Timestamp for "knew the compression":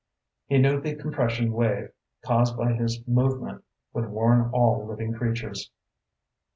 0.57-1.53